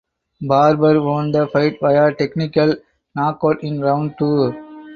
[0.41, 2.75] Barber won the fight via technical
[3.15, 4.51] knockout in round two.